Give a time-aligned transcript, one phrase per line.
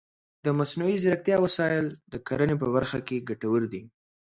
[0.45, 3.81] د مصنوعي ځیرکتیا وسایل د کرنې په برخه کې ګټور دي.